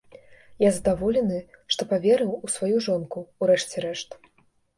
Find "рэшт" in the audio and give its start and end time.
3.87-4.19